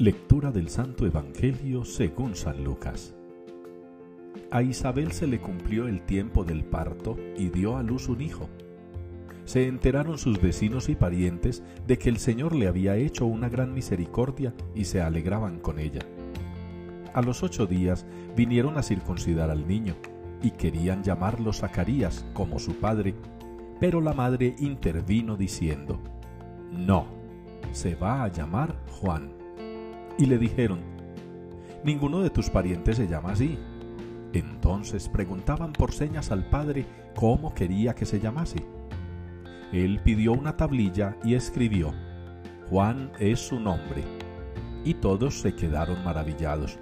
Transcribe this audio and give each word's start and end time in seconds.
Lectura 0.00 0.52
del 0.52 0.68
Santo 0.68 1.06
Evangelio 1.06 1.84
según 1.84 2.36
San 2.36 2.62
Lucas. 2.62 3.16
A 4.52 4.62
Isabel 4.62 5.10
se 5.10 5.26
le 5.26 5.40
cumplió 5.40 5.88
el 5.88 6.02
tiempo 6.02 6.44
del 6.44 6.62
parto 6.62 7.16
y 7.36 7.48
dio 7.48 7.76
a 7.76 7.82
luz 7.82 8.08
un 8.08 8.20
hijo. 8.20 8.48
Se 9.44 9.66
enteraron 9.66 10.16
sus 10.16 10.40
vecinos 10.40 10.88
y 10.88 10.94
parientes 10.94 11.64
de 11.88 11.98
que 11.98 12.10
el 12.10 12.18
Señor 12.18 12.54
le 12.54 12.68
había 12.68 12.94
hecho 12.94 13.26
una 13.26 13.48
gran 13.48 13.74
misericordia 13.74 14.54
y 14.72 14.84
se 14.84 15.02
alegraban 15.02 15.58
con 15.58 15.80
ella. 15.80 16.02
A 17.12 17.20
los 17.20 17.42
ocho 17.42 17.66
días 17.66 18.06
vinieron 18.36 18.78
a 18.78 18.84
circuncidar 18.84 19.50
al 19.50 19.66
niño 19.66 19.96
y 20.44 20.52
querían 20.52 21.02
llamarlo 21.02 21.52
Zacarías 21.52 22.24
como 22.34 22.60
su 22.60 22.76
padre, 22.76 23.16
pero 23.80 24.00
la 24.00 24.12
madre 24.12 24.54
intervino 24.60 25.36
diciendo, 25.36 25.98
No, 26.70 27.06
se 27.72 27.96
va 27.96 28.22
a 28.22 28.28
llamar 28.28 28.76
Juan 29.00 29.37
y 30.18 30.26
le 30.26 30.38
dijeron, 30.38 30.80
Ninguno 31.84 32.20
de 32.20 32.30
tus 32.30 32.50
parientes 32.50 32.96
se 32.96 33.06
llama 33.06 33.32
así. 33.32 33.58
Entonces 34.32 35.08
preguntaban 35.08 35.72
por 35.72 35.92
señas 35.92 36.30
al 36.30 36.44
padre 36.50 36.84
cómo 37.14 37.54
quería 37.54 37.94
que 37.94 38.04
se 38.04 38.20
llamase. 38.20 38.66
Él 39.72 40.00
pidió 40.02 40.32
una 40.32 40.56
tablilla 40.56 41.16
y 41.24 41.34
escribió, 41.34 41.94
Juan 42.68 43.10
es 43.18 43.40
su 43.40 43.60
nombre. 43.60 44.02
Y 44.84 44.94
todos 44.94 45.40
se 45.40 45.54
quedaron 45.54 46.04
maravillados. 46.04 46.78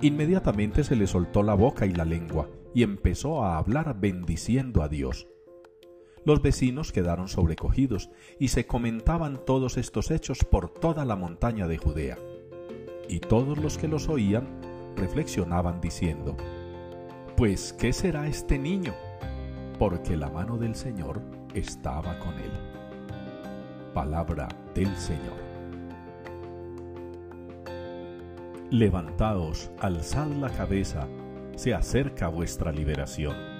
Inmediatamente 0.00 0.84
se 0.84 0.96
le 0.96 1.06
soltó 1.06 1.42
la 1.42 1.54
boca 1.54 1.86
y 1.86 1.92
la 1.92 2.04
lengua 2.04 2.48
y 2.74 2.82
empezó 2.82 3.42
a 3.42 3.58
hablar 3.58 3.98
bendiciendo 3.98 4.82
a 4.82 4.88
Dios. 4.88 5.26
Los 6.28 6.42
vecinos 6.42 6.92
quedaron 6.92 7.26
sobrecogidos 7.26 8.10
y 8.38 8.48
se 8.48 8.66
comentaban 8.66 9.42
todos 9.46 9.78
estos 9.78 10.10
hechos 10.10 10.44
por 10.44 10.68
toda 10.68 11.06
la 11.06 11.16
montaña 11.16 11.66
de 11.66 11.78
Judea. 11.78 12.18
Y 13.08 13.20
todos 13.20 13.56
los 13.56 13.78
que 13.78 13.88
los 13.88 14.10
oían 14.10 14.46
reflexionaban 14.94 15.80
diciendo, 15.80 16.36
Pues, 17.34 17.72
¿qué 17.72 17.94
será 17.94 18.26
este 18.26 18.58
niño? 18.58 18.92
Porque 19.78 20.18
la 20.18 20.28
mano 20.28 20.58
del 20.58 20.74
Señor 20.74 21.22
estaba 21.54 22.18
con 22.18 22.34
él. 22.34 22.52
Palabra 23.94 24.48
del 24.74 24.94
Señor. 24.98 25.38
Levantaos, 28.70 29.70
alzad 29.80 30.28
la 30.32 30.50
cabeza, 30.50 31.08
se 31.56 31.72
acerca 31.72 32.28
vuestra 32.28 32.70
liberación 32.70 33.57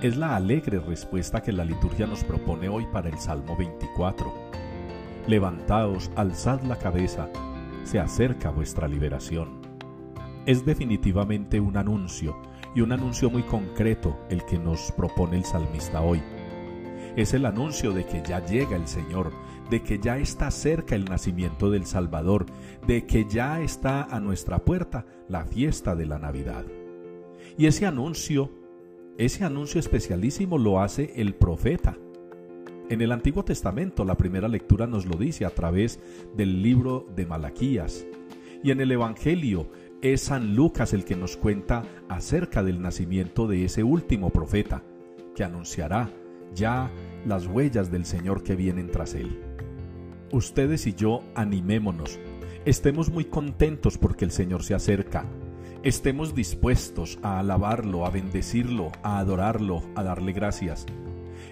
es 0.00 0.16
la 0.16 0.36
alegre 0.36 0.78
respuesta 0.78 1.42
que 1.42 1.52
la 1.52 1.64
liturgia 1.64 2.06
nos 2.06 2.22
propone 2.22 2.68
hoy 2.68 2.86
para 2.92 3.08
el 3.08 3.18
Salmo 3.18 3.56
24. 3.56 4.32
Levantaos, 5.26 6.10
alzad 6.14 6.62
la 6.62 6.76
cabeza, 6.76 7.28
se 7.82 7.98
acerca 7.98 8.50
vuestra 8.50 8.86
liberación. 8.86 9.60
Es 10.46 10.64
definitivamente 10.64 11.58
un 11.58 11.76
anuncio, 11.76 12.40
y 12.74 12.80
un 12.80 12.92
anuncio 12.92 13.28
muy 13.28 13.42
concreto 13.42 14.16
el 14.30 14.44
que 14.44 14.56
nos 14.56 14.92
propone 14.92 15.38
el 15.38 15.44
salmista 15.44 16.00
hoy. 16.00 16.22
Es 17.16 17.34
el 17.34 17.44
anuncio 17.44 17.92
de 17.92 18.06
que 18.06 18.22
ya 18.22 18.44
llega 18.46 18.76
el 18.76 18.86
Señor, 18.86 19.32
de 19.68 19.82
que 19.82 19.98
ya 19.98 20.18
está 20.18 20.52
cerca 20.52 20.94
el 20.94 21.06
nacimiento 21.06 21.70
del 21.70 21.86
Salvador, 21.86 22.46
de 22.86 23.04
que 23.04 23.24
ya 23.24 23.60
está 23.60 24.04
a 24.04 24.20
nuestra 24.20 24.64
puerta 24.64 25.06
la 25.26 25.44
fiesta 25.44 25.96
de 25.96 26.06
la 26.06 26.20
Navidad. 26.20 26.64
Y 27.56 27.66
ese 27.66 27.86
anuncio 27.86 28.67
ese 29.18 29.44
anuncio 29.44 29.80
especialísimo 29.80 30.58
lo 30.58 30.80
hace 30.80 31.12
el 31.16 31.34
profeta. 31.34 31.98
En 32.88 33.02
el 33.02 33.10
Antiguo 33.10 33.44
Testamento 33.44 34.04
la 34.04 34.16
primera 34.16 34.46
lectura 34.46 34.86
nos 34.86 35.06
lo 35.06 35.16
dice 35.16 35.44
a 35.44 35.50
través 35.50 35.98
del 36.36 36.62
libro 36.62 37.04
de 37.16 37.26
Malaquías. 37.26 38.06
Y 38.62 38.70
en 38.70 38.80
el 38.80 38.92
Evangelio 38.92 39.70
es 40.02 40.20
San 40.22 40.54
Lucas 40.54 40.92
el 40.92 41.04
que 41.04 41.16
nos 41.16 41.36
cuenta 41.36 41.82
acerca 42.08 42.62
del 42.62 42.80
nacimiento 42.80 43.48
de 43.48 43.64
ese 43.64 43.82
último 43.82 44.30
profeta, 44.30 44.84
que 45.34 45.42
anunciará 45.42 46.10
ya 46.54 46.90
las 47.26 47.48
huellas 47.48 47.90
del 47.90 48.04
Señor 48.04 48.44
que 48.44 48.54
vienen 48.54 48.88
tras 48.88 49.14
él. 49.14 49.40
Ustedes 50.30 50.86
y 50.86 50.94
yo 50.94 51.24
animémonos, 51.34 52.20
estemos 52.64 53.10
muy 53.10 53.24
contentos 53.24 53.98
porque 53.98 54.24
el 54.24 54.30
Señor 54.30 54.62
se 54.62 54.74
acerca 54.74 55.26
estemos 55.88 56.34
dispuestos 56.34 57.18
a 57.22 57.38
alabarlo, 57.38 58.04
a 58.04 58.10
bendecirlo, 58.10 58.92
a 59.02 59.18
adorarlo, 59.18 59.82
a 59.94 60.02
darle 60.02 60.32
gracias. 60.32 60.84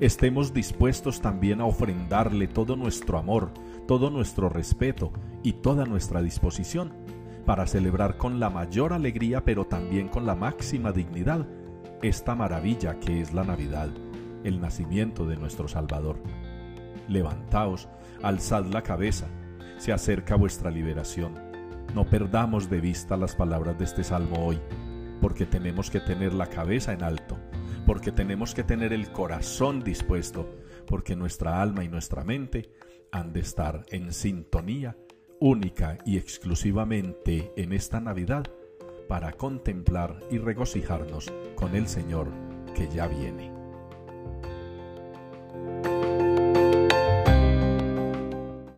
Estemos 0.00 0.54
dispuestos 0.54 1.20
también 1.20 1.60
a 1.60 1.66
ofrendarle 1.66 2.46
todo 2.46 2.74
nuestro 2.74 3.18
amor, 3.18 3.52
todo 3.86 4.08
nuestro 4.08 4.48
respeto 4.48 5.12
y 5.42 5.52
toda 5.52 5.84
nuestra 5.84 6.22
disposición 6.22 6.94
para 7.44 7.66
celebrar 7.66 8.16
con 8.16 8.40
la 8.40 8.48
mayor 8.48 8.94
alegría 8.94 9.44
pero 9.44 9.66
también 9.66 10.08
con 10.08 10.24
la 10.24 10.34
máxima 10.34 10.92
dignidad 10.92 11.46
esta 12.00 12.34
maravilla 12.34 12.98
que 13.00 13.20
es 13.20 13.34
la 13.34 13.44
Navidad, 13.44 13.90
el 14.44 14.62
nacimiento 14.62 15.26
de 15.26 15.36
nuestro 15.36 15.68
Salvador. 15.68 16.16
Levantaos, 17.06 17.86
alzad 18.22 18.64
la 18.64 18.82
cabeza, 18.82 19.26
se 19.76 19.92
acerca 19.92 20.36
vuestra 20.36 20.70
liberación 20.70 21.51
no 21.94 22.08
perdamos 22.08 22.70
de 22.70 22.80
vista 22.80 23.16
las 23.16 23.34
palabras 23.34 23.78
de 23.78 23.84
este 23.84 24.04
salmo 24.04 24.46
hoy, 24.46 24.58
porque 25.20 25.46
tenemos 25.46 25.90
que 25.90 26.00
tener 26.00 26.32
la 26.32 26.46
cabeza 26.46 26.92
en 26.92 27.02
alto, 27.02 27.38
porque 27.86 28.12
tenemos 28.12 28.54
que 28.54 28.64
tener 28.64 28.92
el 28.92 29.10
corazón 29.12 29.82
dispuesto, 29.82 30.48
porque 30.86 31.16
nuestra 31.16 31.60
alma 31.60 31.84
y 31.84 31.88
nuestra 31.88 32.24
mente 32.24 32.70
han 33.10 33.32
de 33.32 33.40
estar 33.40 33.84
en 33.90 34.12
sintonía 34.12 34.96
única 35.38 35.98
y 36.06 36.16
exclusivamente 36.16 37.52
en 37.56 37.72
esta 37.72 38.00
Navidad 38.00 38.44
para 39.08 39.32
contemplar 39.32 40.20
y 40.30 40.38
regocijarnos 40.38 41.32
con 41.56 41.74
el 41.74 41.88
Señor 41.88 42.28
que 42.74 42.88
ya 42.88 43.06
viene. 43.06 43.61